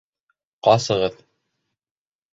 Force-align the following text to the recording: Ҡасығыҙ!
Ҡасығыҙ! 0.67 1.21